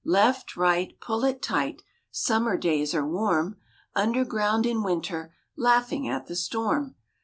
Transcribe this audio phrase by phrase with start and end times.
[0.03, 3.57] Left, right, pull it tight; Summer days are warm;
[3.95, 6.95] Underground in winter, Laughing at the storm!